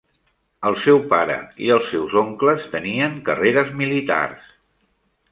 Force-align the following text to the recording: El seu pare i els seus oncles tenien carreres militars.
El 0.67 0.75
seu 0.83 0.95
pare 1.09 1.35
i 1.65 1.67
els 1.75 1.85
seus 1.91 2.15
oncles 2.21 2.65
tenien 2.71 3.19
carreres 3.27 3.69
militars. 3.83 4.49